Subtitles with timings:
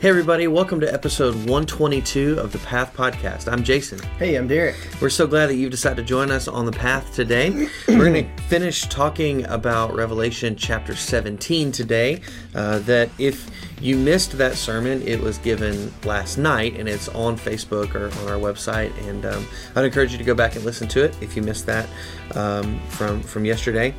[0.00, 3.50] Hey, everybody, welcome to episode 122 of the Path Podcast.
[3.50, 3.98] I'm Jason.
[4.16, 4.76] Hey, I'm Derrick.
[5.00, 7.68] We're so glad that you've decided to join us on the path today.
[7.88, 12.20] We're going to finish talking about Revelation chapter 17 today.
[12.54, 13.50] Uh, that if
[13.80, 18.28] you missed that sermon, it was given last night and it's on Facebook or on
[18.28, 18.96] our website.
[19.08, 19.44] And um,
[19.74, 21.88] I'd encourage you to go back and listen to it if you missed that
[22.36, 23.92] um, from, from yesterday.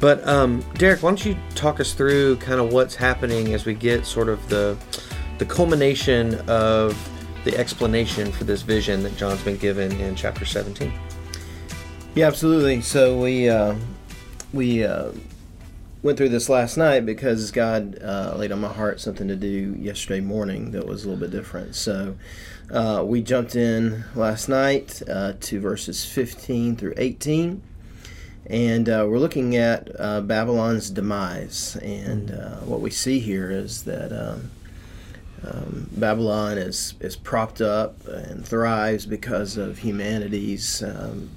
[0.00, 3.72] But, um, Derrick, why don't you talk us through kind of what's happening as we
[3.72, 4.76] get sort of the
[5.38, 6.96] the culmination of
[7.44, 10.92] the explanation for this vision that John's been given in chapter 17.
[12.14, 12.80] Yeah, absolutely.
[12.80, 13.76] So we uh,
[14.52, 15.12] we uh,
[16.02, 19.76] went through this last night because God uh, laid on my heart something to do
[19.78, 21.74] yesterday morning that was a little bit different.
[21.74, 22.16] So
[22.70, 27.62] uh, we jumped in last night uh, to verses 15 through 18.
[28.48, 31.76] And uh, we're looking at uh, Babylon's demise.
[31.82, 34.50] And uh, what we see here is that um,
[35.46, 41.30] um, Babylon is, is propped up and thrives because of humanity's um,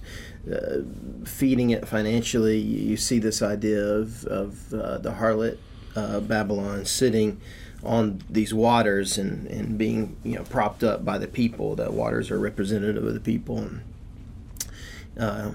[0.52, 0.80] uh,
[1.26, 2.58] feeding it financially.
[2.58, 5.58] You see this idea of, of uh, the harlot
[5.96, 7.40] uh, Babylon sitting
[7.84, 11.76] on these waters and, and being you know propped up by the people.
[11.76, 13.70] The waters are representative of the people.
[15.18, 15.52] Uh,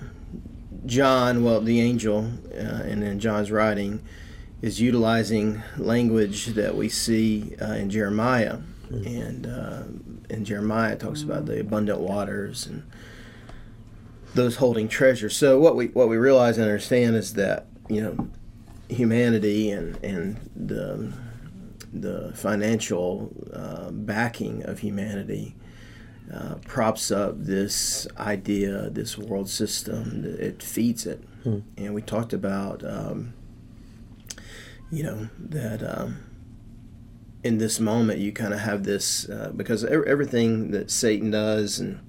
[0.87, 4.03] John, well, the angel, uh, and then John's writing
[4.65, 8.57] is utilizing language that we see uh, in Jeremiah,
[8.91, 9.07] mm-hmm.
[9.07, 9.83] and uh,
[10.31, 12.83] in Jeremiah talks about the abundant waters and
[14.33, 15.29] those holding treasure.
[15.29, 18.31] So what we what we realize and understand is that you know
[18.89, 21.13] humanity and and the
[21.93, 25.57] the financial uh, backing of humanity
[26.33, 30.25] uh, props up this idea, this world system.
[30.25, 31.59] It feeds it, hmm.
[31.77, 32.83] and we talked about.
[32.83, 33.35] Um,
[34.91, 36.19] you know that um,
[37.43, 42.01] in this moment you kind of have this uh, because everything that Satan does and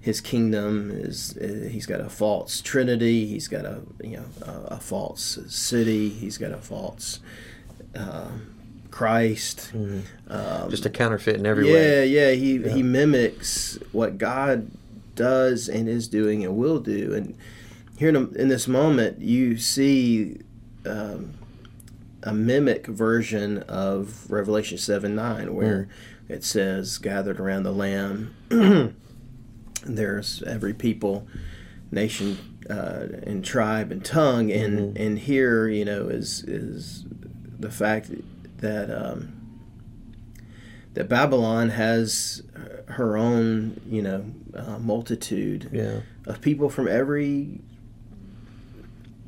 [0.00, 4.74] his kingdom is uh, he's got a false trinity he's got a you know a,
[4.74, 7.20] a false city he's got a false
[7.94, 8.30] uh,
[8.90, 10.00] Christ mm-hmm.
[10.32, 12.68] um, just a counterfeit in every yeah, way yeah he yeah.
[12.68, 14.70] he mimics what God
[15.14, 17.36] does and is doing and will do and
[17.98, 20.38] here in, a, in this moment you see
[20.84, 21.34] um,
[22.26, 25.88] a mimic version of Revelation 7 9, where
[26.28, 26.34] mm.
[26.34, 28.34] it says, gathered around the Lamb,
[29.84, 31.28] there's every people,
[31.92, 34.50] nation, uh, and tribe and tongue.
[34.50, 35.02] And, mm-hmm.
[35.02, 37.04] and here, you know, is, is
[37.58, 38.10] the fact
[38.58, 39.32] that, um,
[40.94, 42.42] that Babylon has
[42.88, 46.00] her own, you know, uh, multitude yeah.
[46.24, 47.60] of people from every,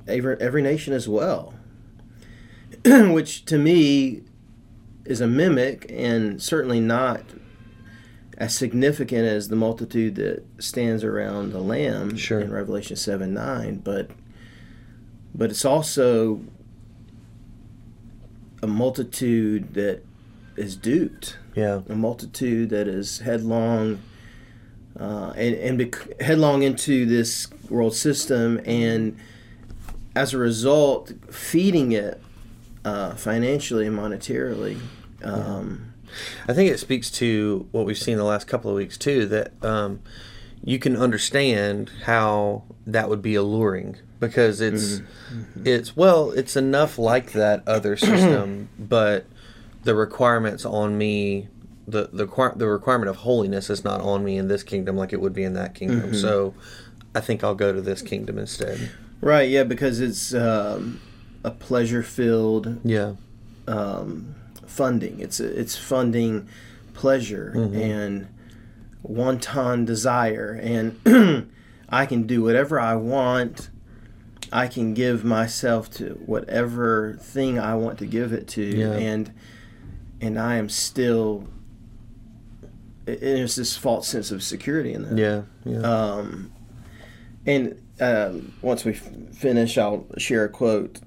[0.08, 1.54] every every nation as well.
[3.12, 4.22] which to me
[5.04, 7.22] is a mimic and certainly not
[8.36, 12.40] as significant as the multitude that stands around the lamb sure.
[12.40, 14.10] in Revelation 7 9, but
[15.34, 16.40] but it's also
[18.62, 20.02] a multitude that
[20.56, 21.36] is duped.
[21.54, 21.82] Yeah.
[21.88, 24.00] A multitude that is headlong
[24.98, 29.16] uh, and, and bec- headlong into this world system and
[30.16, 32.20] as a result feeding it
[32.88, 34.80] uh, financially and monetarily.
[35.22, 35.92] Um,
[36.48, 39.26] I think it speaks to what we've seen the last couple of weeks too.
[39.26, 40.00] That um,
[40.64, 45.66] you can understand how that would be alluring because it's mm-hmm.
[45.66, 49.26] it's well, it's enough like that other system, but
[49.84, 51.48] the requirements on me.
[51.86, 55.22] The, the the requirement of holiness is not on me in this kingdom like it
[55.22, 56.10] would be in that kingdom.
[56.10, 56.16] Mm-hmm.
[56.16, 56.52] So,
[57.14, 58.90] I think I'll go to this kingdom instead.
[59.22, 59.48] Right?
[59.48, 61.00] Yeah, because it's um,
[61.44, 63.14] a pleasure filled yeah
[63.68, 64.34] um,
[64.66, 65.20] funding.
[65.20, 66.48] It's it's funding
[66.94, 67.76] pleasure mm-hmm.
[67.76, 68.28] and
[69.02, 71.52] wanton desire, and
[71.88, 73.70] I can do whatever I want.
[74.50, 78.92] I can give myself to whatever thing I want to give it to, yeah.
[78.92, 79.32] and
[80.20, 81.48] and I am still.
[83.06, 85.16] And There's this false sense of security in that.
[85.16, 85.80] Yeah, yeah.
[85.80, 86.52] Um,
[87.46, 91.00] and um, once we f- finish, I'll share a quote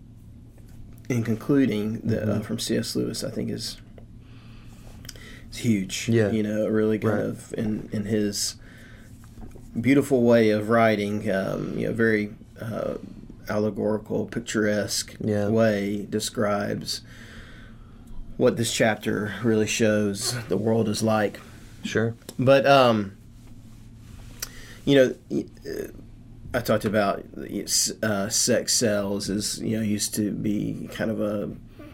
[1.10, 2.42] in concluding the, uh, mm-hmm.
[2.42, 2.96] uh, from C.S.
[2.96, 3.78] Lewis, I think is
[5.52, 6.10] is huge.
[6.10, 7.26] Yeah, you know, really kind right.
[7.26, 8.56] of in in his
[9.80, 11.30] beautiful way of writing.
[11.32, 12.96] Um, you know, very uh,
[13.50, 15.50] allegorical, picturesque yeah.
[15.50, 17.02] way describes
[18.38, 21.40] what this chapter really shows the world is like.
[21.84, 23.18] Sure, but um,
[24.86, 25.16] you know
[26.54, 27.24] I talked about
[28.04, 31.50] uh, sex sells as you know used to be kind of a,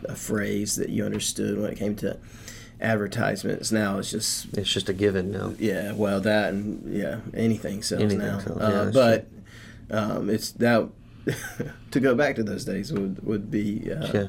[0.06, 2.18] a phrase that you understood when it came to
[2.82, 5.54] advertisements now it's just It's just a given now.
[5.60, 9.28] yeah well that and yeah anything sells Anything now sells, uh, that's but
[9.90, 10.88] um, it's that
[11.92, 14.28] to go back to those days would would be uh, Yeah.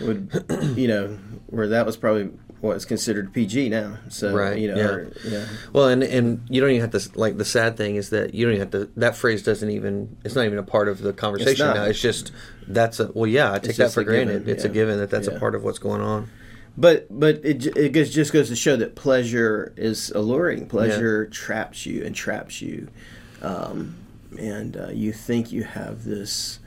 [0.00, 0.44] Would
[0.76, 2.30] you know where that was probably
[2.60, 4.86] what's considered PG now so Right, you know yeah.
[4.86, 8.10] or, yeah Well, and and you don't even have to like the sad thing is
[8.10, 8.90] that you don't even have to.
[8.98, 10.16] That phrase doesn't even.
[10.24, 11.76] It's not even a part of the conversation not.
[11.76, 11.84] now.
[11.84, 12.32] It's just
[12.66, 13.52] that's a well, yeah.
[13.52, 14.40] I take that for granted.
[14.40, 15.34] given, It's a given that that's Yeah.
[15.34, 16.30] a part of what's going on.
[16.76, 20.66] But but it it goes, just goes to show that pleasure is alluring.
[20.66, 22.88] Pleasure traps you and traps you,
[23.42, 23.94] um,
[24.38, 26.58] and uh, you think you have this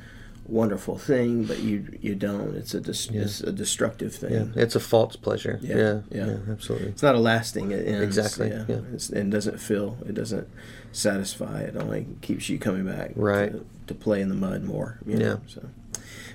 [0.47, 2.55] wonderful thing, but you you don't.
[2.55, 3.21] It's a dis- Yeah.
[3.23, 4.33] it's a destructive thing.
[4.33, 5.59] Yeah, it's a false pleasure.
[5.61, 6.25] Yeah, Yeah, yeah.
[6.27, 6.87] yeah, absolutely.
[6.89, 7.71] It's not a lasting.
[7.71, 8.03] It ends.
[8.17, 8.81] Exactly, Yeah.
[9.19, 9.97] And doesn't fill.
[10.07, 10.47] It doesn't
[10.91, 11.61] satisfy.
[11.61, 13.11] It only keeps you coming back.
[13.15, 13.51] Right.
[13.51, 14.99] To, to play in the mud more.
[15.05, 15.25] You know?
[15.25, 15.37] Yeah.
[15.47, 15.69] So.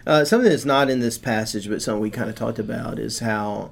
[0.07, 3.21] Uh, something that's not in this passage, but something we kind of talked about is
[3.21, 3.71] how,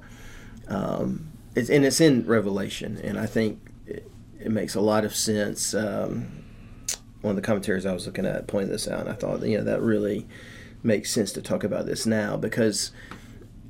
[0.67, 4.09] um, it's, and it's in Revelation, and I think it,
[4.39, 5.73] it makes a lot of sense.
[5.73, 6.43] Um,
[7.21, 9.57] one of the commentaries I was looking at pointed this out, and I thought, you
[9.57, 10.27] know, that really
[10.83, 12.91] makes sense to talk about this now because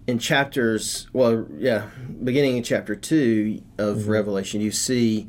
[0.08, 1.90] in chapters, well, yeah,
[2.24, 5.28] beginning in chapter two of Revelation, you see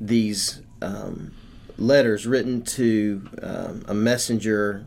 [0.00, 1.32] these um,
[1.78, 4.86] letters written to um, a messenger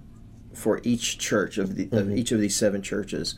[0.54, 3.36] for each church of the of each of these seven churches,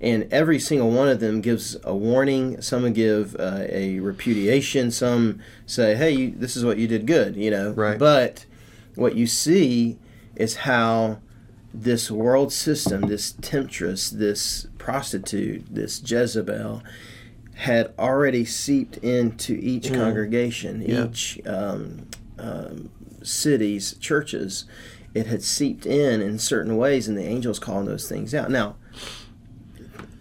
[0.00, 2.60] and every single one of them gives a warning.
[2.60, 4.90] Some give uh, a repudiation.
[4.90, 7.70] Some say, "Hey, you, this is what you did good," you know.
[7.70, 7.98] Right.
[7.98, 8.44] But
[8.98, 9.96] what you see
[10.36, 11.20] is how
[11.72, 16.82] this world system, this temptress, this prostitute, this Jezebel,
[17.54, 21.06] had already seeped into each congregation, Yeah.
[21.06, 22.06] each um,
[22.38, 22.90] um,
[23.22, 24.64] cities, churches.
[25.14, 28.50] It had seeped in in certain ways, and the angels calling those things out.
[28.50, 28.76] Now,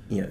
[0.10, 0.30] you know,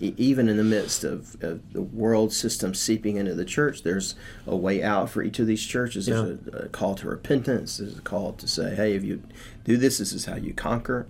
[0.00, 4.14] even in the midst of, of the world system seeping into the church, there's
[4.46, 6.06] a way out for each of these churches.
[6.06, 7.78] There's a, a call to repentance.
[7.78, 9.22] There's a call to say, hey, if you
[9.64, 11.06] do this, this is how you conquer.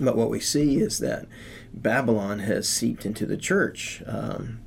[0.00, 1.26] But what we see is that
[1.72, 4.02] Babylon has seeped into the church.
[4.06, 4.60] Um,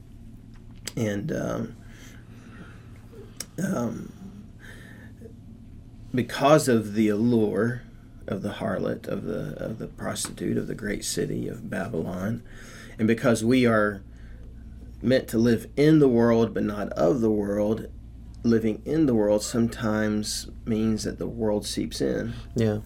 [0.95, 1.75] and um,
[3.61, 4.13] um,
[6.13, 7.83] because of the allure
[8.27, 12.43] of the harlot, of the of the prostitute, of the great city of Babylon,
[12.99, 14.01] and because we are
[15.01, 17.87] meant to live in the world but not of the world,
[18.43, 22.33] living in the world sometimes means that the world seeps in.
[22.55, 22.79] Yeah,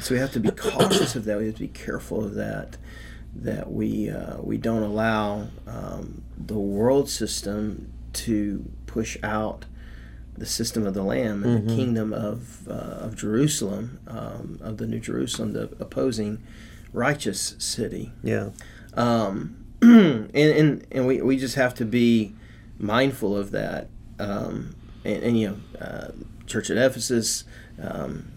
[0.00, 1.38] So we have to be cautious of that.
[1.38, 2.76] We have to be careful of that.
[3.34, 9.66] That we uh, we don't allow um, the world system to push out
[10.38, 14.86] the system of the Lamb and the kingdom of uh, of Jerusalem, um, of the
[14.86, 16.42] New Jerusalem, the opposing
[16.94, 18.12] righteous city.
[18.22, 18.50] yeah,
[18.96, 22.34] Um, and, and and we, we just have to be
[22.78, 23.88] mindful of that.
[24.18, 26.08] Um, and, and you know, uh,
[26.46, 27.44] Church at Ephesus,
[27.80, 28.30] um,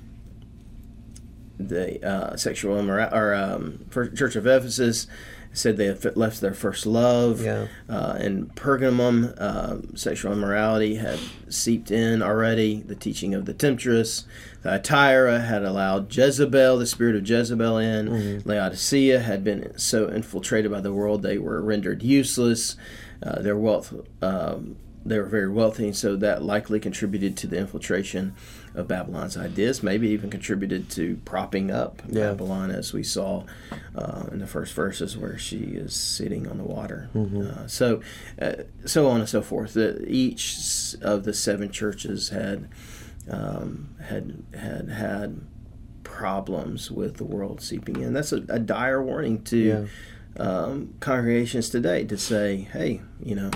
[1.58, 5.08] the uh, sexual immorality, or um, Church of Ephesus
[5.52, 7.42] said they had left their first love.
[7.42, 7.68] Yeah.
[7.88, 11.20] Uh, in Pergamum, um, sexual immorality had
[11.50, 12.82] seeped in already.
[12.82, 14.26] The teaching of the temptress.
[14.62, 18.42] Thyatira had allowed Jezebel, the spirit of Jezebel, in.
[18.46, 22.76] Laodicea had been so infiltrated by the world they were rendered useless.
[23.22, 27.58] Uh, their wealth, um, they were very wealthy, and so that likely contributed to the
[27.58, 28.34] infiltration
[28.76, 29.82] of Babylon's ideas.
[29.84, 32.30] Maybe even contributed to propping up Yeah.
[32.32, 33.44] Babylon, as we saw
[33.96, 37.10] uh, in the first verses where she is sitting on the water.
[37.16, 38.02] Uh, so,
[38.42, 38.54] uh,
[38.86, 39.74] so on and so forth.
[39.74, 42.70] The, each of the seven churches had
[43.30, 45.42] um, had had had
[46.04, 48.14] problems with the world seeping in.
[48.14, 49.86] That's a, a dire warning to Yeah.
[50.44, 53.52] um, congregations today to say, hey, you know,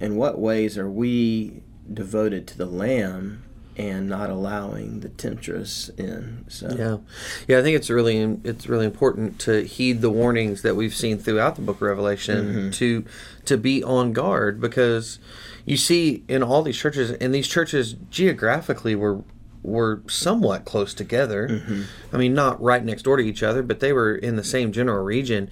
[0.00, 1.62] in what ways are we
[1.92, 3.44] devoted to the Lamb
[3.78, 6.44] and not allowing the temptress in?
[6.48, 6.98] So, yeah,
[7.46, 7.58] yeah.
[7.60, 11.56] I think it's really it's really important to heed the warnings that we've seen throughout
[11.56, 12.70] the Book of Revelation mm-hmm.
[12.70, 13.04] to
[13.44, 15.18] to be on guard because
[15.64, 19.22] you see in all these churches and these churches geographically were
[19.62, 21.48] were somewhat close together.
[21.48, 21.82] Mm-hmm.
[22.12, 24.72] I mean, not right next door to each other, but they were in the same
[24.72, 25.50] general region,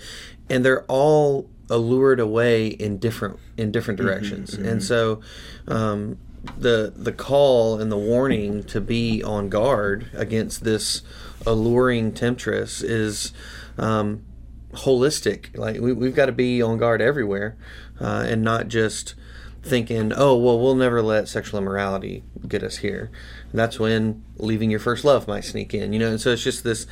[0.48, 4.08] and they're all allured away in different in different mm-hmm.
[4.08, 4.54] directions.
[4.54, 5.20] And so,
[5.68, 6.18] um,
[6.58, 11.02] the the call and the warning to be on guard against this
[11.46, 13.32] alluring temptress is
[13.78, 14.24] um,
[14.72, 15.56] holistic.
[15.56, 17.56] Like we, we've got to be on guard everywhere,
[18.00, 19.14] uh, and not just
[19.62, 23.10] thinking, "Oh, well, we'll never let sexual immorality get us here."
[23.52, 26.10] That's when leaving your first love might sneak in, you know.
[26.10, 26.86] And so it's just this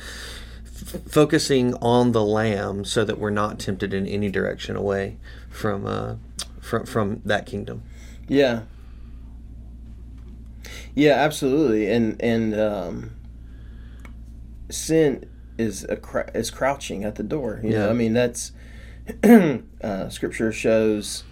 [1.07, 5.17] focusing on the lamb so that we're not tempted in any direction away
[5.49, 6.15] from uh,
[6.59, 7.83] from from that kingdom.
[8.27, 8.61] Yeah.
[10.95, 11.91] Yeah, absolutely.
[11.91, 13.11] And and um,
[14.69, 15.25] sin
[15.57, 17.59] is a cr- is crouching at the door.
[17.63, 17.89] You know, Yeah.
[17.89, 18.51] I mean that's
[19.23, 21.23] uh, scripture shows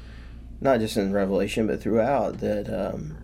[0.62, 3.18] not just in Revelation but throughout that um,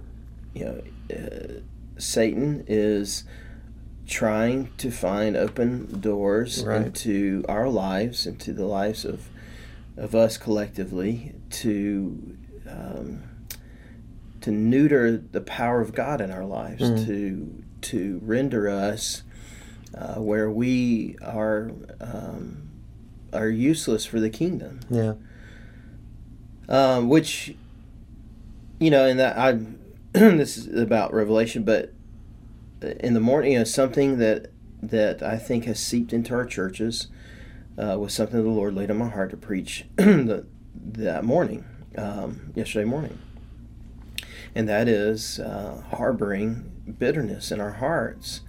[0.53, 0.81] you know
[1.15, 1.59] uh,
[1.97, 3.23] Satan is
[4.07, 6.87] trying to find open doors Right.
[6.87, 9.29] into our lives, into the lives of
[9.97, 13.23] of us collectively to um,
[14.41, 17.05] to neuter the power of God in our lives, Mhm.
[17.07, 19.23] to to render us
[19.95, 22.57] uh, where we are um,
[23.33, 24.79] are useless for the kingdom.
[24.89, 25.13] Yeah.
[26.67, 27.55] Um, which
[28.79, 29.59] you know, and that I
[30.13, 31.93] this is about Revelation, but
[32.99, 34.47] in the morning, you know, something that
[34.81, 37.07] that I think has seeped into our churches
[37.77, 41.65] uh, was something the Lord laid on my heart to preach the, that morning,
[41.97, 43.17] um, yesterday morning,
[44.55, 48.41] and that is uh, harboring bitterness in our hearts.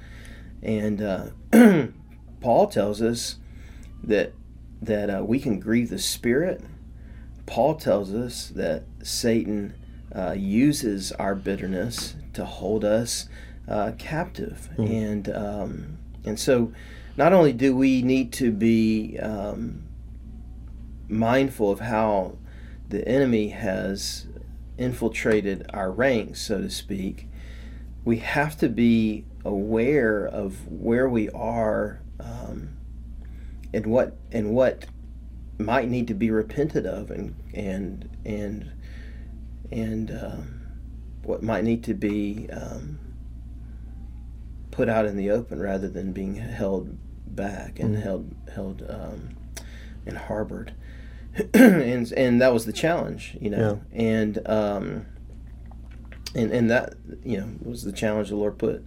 [0.62, 1.26] And uh,
[2.40, 3.37] Paul tells us
[4.02, 4.33] that
[4.83, 6.62] that uh, we can grieve the Spirit.
[7.45, 9.75] Paul tells us that Satan
[10.14, 13.28] uh, uses our bitterness to hold us
[13.69, 14.90] uh, captive, Mhm.
[14.90, 16.73] and um, and so
[17.16, 19.83] not only do we need to be um,
[21.09, 22.37] mindful of how
[22.88, 24.26] the enemy has
[24.81, 27.29] infiltrated our ranks, so to speak,
[28.05, 32.71] we have to be aware of where we are um,
[33.73, 34.87] and what and what
[35.59, 38.73] might need to be repented of and and and
[39.71, 40.61] and um,
[41.23, 42.99] what might need to be um,
[44.71, 46.97] put out in the open rather than being held
[47.27, 48.03] back and Mhm.
[48.03, 49.37] held held um,
[50.07, 50.73] and harbored
[51.55, 55.07] and and that was the challenge you know and um
[56.35, 56.95] and and that
[57.25, 58.85] you know was the challenge the Lord put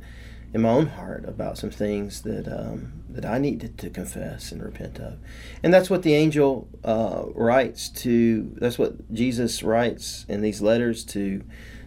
[0.54, 4.62] in my own heart about some things that um, that I needed to confess and
[4.62, 5.18] repent of,
[5.64, 8.56] and that's what the angel uh, writes to.
[8.58, 11.44] That's what Jesus writes in these letters to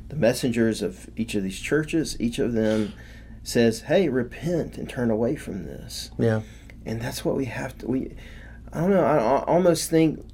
[0.09, 2.17] the messengers of each of these churches.
[2.21, 2.93] Each of them
[3.45, 6.43] says, "Hey, repent and turn away from this." Yeah.
[6.85, 7.87] and that's what we have to.
[7.87, 8.17] We,
[8.73, 9.05] I don't know.
[9.05, 10.25] I, I almost think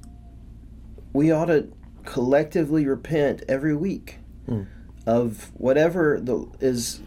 [1.13, 1.67] we ought to
[2.05, 4.63] collectively repent every week Hmm.
[5.07, 6.99] of whatever the, is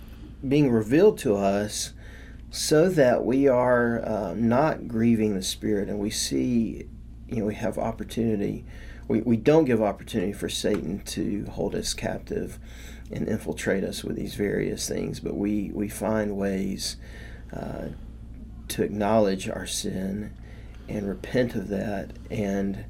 [0.46, 1.92] being revealed to us,
[2.50, 6.86] so that we are uh, not grieving the Spirit, and we see,
[7.28, 8.64] you know, we have opportunity.
[9.08, 12.58] We, we don't give opportunity for Satan to hold us captive
[13.12, 16.96] and infiltrate us with these various things, but we, we find ways
[17.52, 17.88] uh,
[18.68, 20.32] to acknowledge our sin
[20.88, 22.86] and repent of that and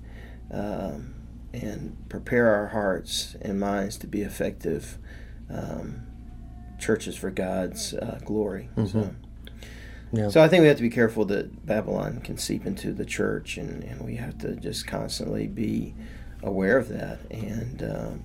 [0.51, 1.15] um,
[1.53, 4.99] and prepare our hearts and minds to be effective
[5.51, 6.03] um,
[6.79, 8.69] churches for God's uh, glory.
[8.77, 9.15] So, Mhm.
[10.13, 10.29] Yeah.
[10.29, 13.57] so I think we have to be careful that Babylon can seep into the church,
[13.59, 15.95] and, and we have to just constantly be
[16.43, 18.25] aware of that and um,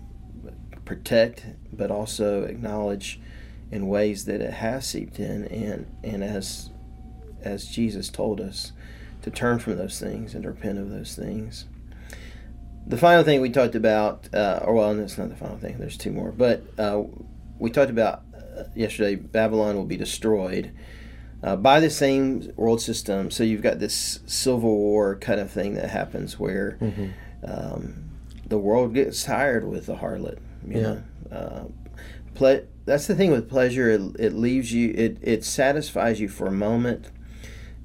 [0.85, 3.19] protect, but also acknowledge
[3.71, 6.69] in ways that it has seeped in, and and as
[7.41, 8.73] as Jesus told us
[9.23, 11.65] to turn from those things and repent of those things.
[12.87, 15.77] The final thing we talked about, uh, or well, it's not the final thing.
[15.77, 17.03] There's two more, but uh,
[17.59, 19.15] we talked about uh, yesterday.
[19.15, 20.71] Babylon will be destroyed
[21.43, 23.31] uh, by the same world system.
[23.31, 27.11] So you've got this civil war kind of thing that happens where Mhm.
[27.43, 28.03] um,
[28.47, 30.39] the world gets tired with the harlot.
[30.67, 30.81] You Yeah.
[30.81, 31.63] know, uh,
[32.35, 33.89] ple- that's the thing with pleasure.
[33.89, 34.91] It, it leaves you.
[34.95, 37.09] It it satisfies you for a moment,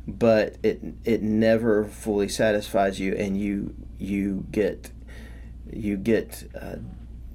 [0.07, 4.91] but it it never fully satisfies you, and you you get
[5.73, 6.77] you get uh,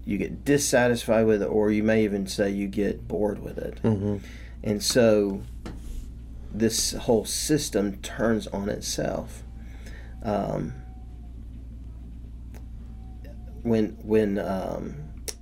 [0.06, 3.80] you get dissatisfied with it, or you may even say you get bored with it.
[3.84, 4.22] Mhm.
[4.64, 5.42] And so
[6.54, 9.44] this whole system turns on itself.
[10.24, 10.74] Um,
[13.64, 14.96] when when um,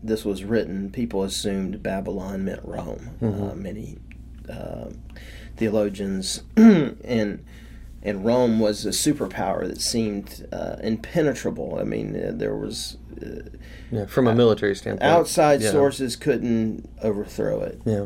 [0.03, 3.09] this was written, people assumed Babylon meant Rome.
[3.21, 3.57] Uh, Mhm.
[3.57, 3.97] many
[4.49, 4.89] uh,
[5.57, 7.43] theologians and
[8.01, 11.77] and Rome was a superpower that seemed uh, impenetrable.
[11.79, 13.41] I mean, uh, there was uh,
[13.91, 14.05] Yeah.
[14.05, 15.11] From a military standpoint.
[15.11, 15.71] outside Yeah.
[15.71, 17.81] sources couldn't overthrow it.
[17.85, 18.05] Yeah.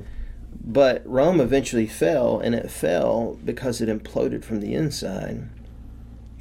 [0.65, 5.47] But Rome eventually fell, and it fell because it imploded from the inside.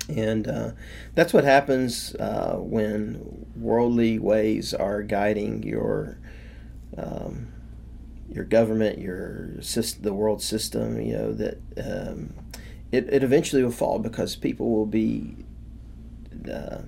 [0.08, 0.70] And uh,
[1.14, 6.16] that's what happens uh, when worldly ways are guiding your
[6.96, 7.51] um,
[8.34, 11.00] your government, your system, the world system.
[11.00, 12.34] You know that um,
[12.90, 15.36] it, it eventually will fall because people will be
[16.50, 16.78] uh,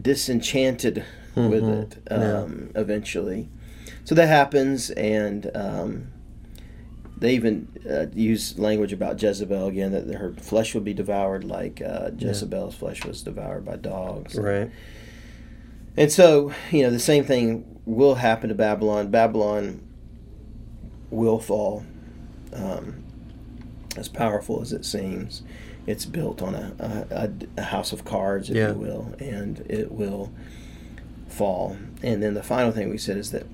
[0.00, 1.04] disenchanted
[1.34, 3.48] with it um, eventually.
[4.04, 6.12] So that happens, and um,
[7.16, 11.80] they even uh, use language about Jezebel again that her flesh will be devoured like
[11.80, 14.34] uh, Jezebel's flesh was devoured by dogs.
[14.34, 14.70] Right.
[15.96, 19.10] And so, you know, the same thing will happen to Babylon.
[19.10, 19.86] Babylon
[21.12, 21.84] will fall.
[22.52, 23.04] Um,
[23.96, 25.42] as powerful as it seems,
[25.86, 28.68] it's built on a, a, a house of cards, if Yeah.
[28.72, 30.32] you will, and it will
[31.28, 31.76] fall.
[32.02, 33.46] And then the final thing we said is that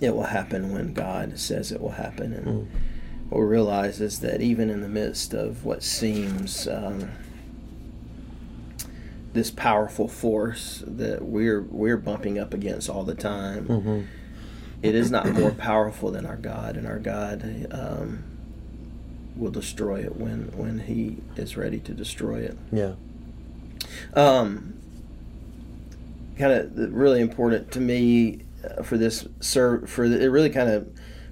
[0.00, 2.32] it will happen when God says it will happen.
[2.32, 2.66] And Mm.
[3.28, 7.08] what we realize is that even in the midst of what seems um,
[9.32, 14.04] this powerful force that we're we're bumping up against all the time, Mhm.
[14.82, 18.24] It is not more powerful than our God, and our God um,
[19.36, 22.56] will destroy it when when He is ready to destroy it.
[22.72, 22.94] Yeah.
[24.14, 24.80] Um,
[26.40, 30.70] kind of really important to me uh, for this sir for the, it really kind
[30.70, 30.88] of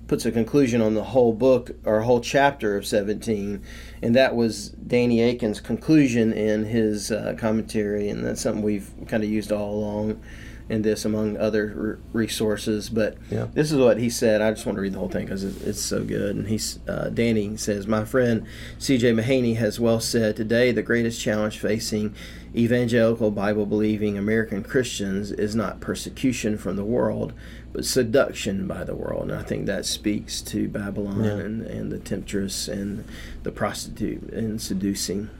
[0.07, 3.63] puts a conclusion on the whole book or whole chapter of 17
[4.03, 9.23] and that was danny akin's conclusion in his uh, commentary and that's something we've kind
[9.23, 10.21] of used all along
[10.69, 13.47] in this among other r- resources but Yeah.
[13.55, 15.67] this is what he said i just want to read the whole thing because it,
[15.67, 18.45] it's so good and he's uh, danny says my friend
[18.79, 22.15] cj mahaney has well said today the greatest challenge facing
[22.55, 27.33] evangelical bible believing american christians is not persecution from the world
[27.73, 31.31] but seduction by the world and i think that speaks to babylon Yeah.
[31.33, 33.05] and, and the temptress and
[33.43, 35.31] the prostitute and seducing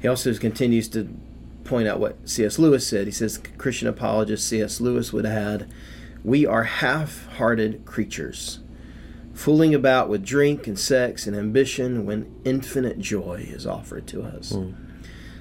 [0.00, 1.08] he also continues to
[1.68, 2.58] point out what C.S.
[2.58, 3.06] Lewis said.
[3.06, 4.80] He says, Christian apologist C.S.
[4.80, 5.70] Lewis would add,
[6.24, 8.60] We are half hearted creatures,
[9.34, 14.52] fooling about with drink and sex and ambition when infinite joy is offered to us.
[14.52, 14.72] Hmm.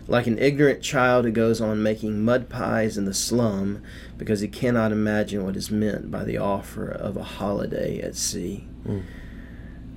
[0.10, 3.82] Like an ignorant child who goes on making mud pies in the slum
[4.18, 8.68] because he cannot imagine what is meant by the offer of a holiday at sea.
[8.84, 9.00] Hmm.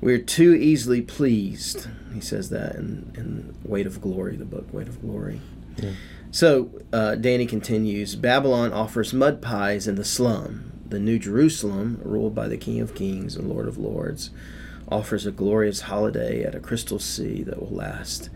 [0.01, 1.89] We're too easily pleased.
[2.15, 5.41] He says that in, in Weight of Glory, the book Weight of Glory.
[6.31, 10.73] So uh, Danny continues Babylon offers mud pies in the slum.
[10.89, 14.31] The New Jerusalem, ruled by the King of Kings and Lord of Lords,
[14.89, 18.31] offers a glorious holiday at a crystal sea that will last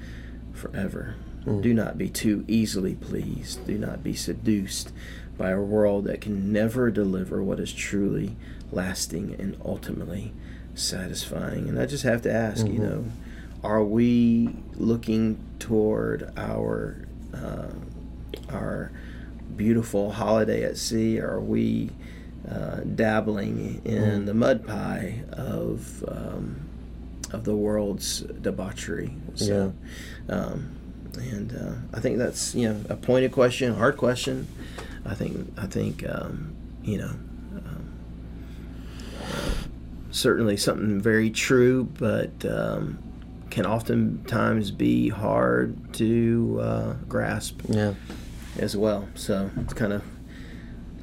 [0.53, 1.17] forever.
[1.61, 3.67] Do not be too easily pleased.
[3.67, 4.93] Do not be seduced
[5.37, 8.37] by a world that can never deliver what is truly
[8.73, 10.33] lasting and ultimately
[10.75, 11.69] satisfying.
[11.69, 13.05] And I just have to ask, you know,
[13.63, 17.71] are we looking toward our uh,
[18.51, 18.91] our
[19.57, 21.21] beautiful holiday at sea?
[21.21, 21.91] Are we
[22.51, 26.61] uh, dabbling in the mud pie of um,
[27.33, 29.15] of the world's debauchery?
[29.35, 29.75] So,
[30.29, 30.71] um,
[31.17, 34.47] and uh, I think that's you know a pointed question, a hard question.
[35.05, 37.11] I think I think um, you know
[37.57, 37.93] um,
[40.11, 42.99] certainly something very true, but um,
[43.55, 47.95] can oftentimes be hard to uh, grasp Yeah.
[48.59, 49.07] as well.
[49.15, 50.03] So it's kind of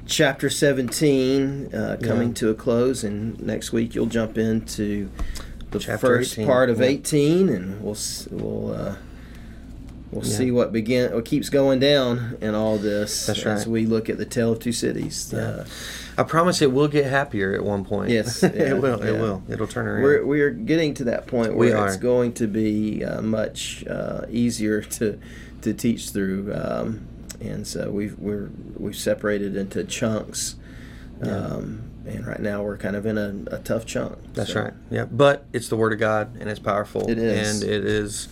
[0.05, 2.33] chapter 17 uh, coming Yeah.
[2.33, 5.09] to a close, and next week you'll jump into
[5.71, 6.87] the Chapter first 18, part of yeah.
[6.87, 7.95] 18, and we'll
[8.31, 8.95] we'll uh,
[10.11, 10.37] we'll Yeah.
[10.37, 13.53] see what begin what keeps going down in all this That's right.
[13.53, 15.33] as we look at the tale of two cities.
[15.33, 15.65] Uh,
[16.17, 18.09] I promise it will get happier at one point.
[18.11, 19.01] Yes, yeah, it will.
[19.01, 19.43] It will.
[19.49, 20.03] It'll turn around.
[20.03, 21.99] we're we're getting to that point We where it's are.
[21.99, 25.17] going to be uh, much uh, easier to
[25.61, 27.01] to teach through, um,
[27.39, 30.55] and so we've we're we've separated into chunks,
[31.23, 31.35] Yeah.
[31.37, 34.17] um, and right now we're kind of in a, a tough chunk.
[34.33, 34.73] That's So, right.
[34.89, 35.05] Yeah.
[35.05, 37.09] But it's the Word of God, and it's powerful.
[37.09, 37.61] It is.
[37.61, 38.27] and it is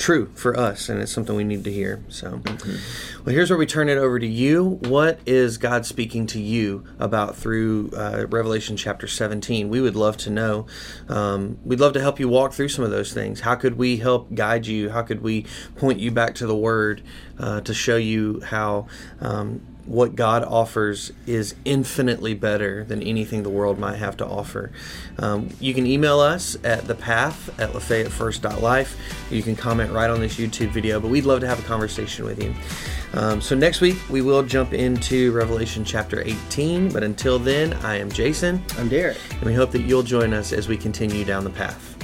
[0.00, 2.02] true for us, and it's something we need to hear.
[2.08, 3.24] So, Mm-hmm.
[3.24, 4.78] well, here's where we turn it over to you.
[4.82, 9.68] What is God speaking to you about through uh, Revelation chapter 17?
[9.68, 10.66] We would love to know.
[11.08, 13.40] Um, we'd love to help you walk through some of those things.
[13.40, 14.88] How could we help guide you?
[14.90, 17.02] How could we point you back to the Word
[17.38, 18.86] uh, to show you how?
[19.20, 19.60] Um,
[19.90, 24.70] what God offers is infinitely better than anything the world might have to offer.
[25.18, 28.96] Um, you can email us at thepath at lafayettefirst.life.
[29.32, 32.24] You can comment right on this YouTube video, but we'd love to have a conversation
[32.24, 32.54] with you.
[33.14, 37.96] Um, so next week we will jump into Revelation chapter 18, but until then, I
[37.96, 39.18] am Jason, I'm Derrick.
[39.32, 41.99] and we hope that you'll join us as we continue down the path.